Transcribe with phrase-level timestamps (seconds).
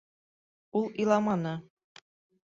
[0.79, 1.51] Ул иламаны.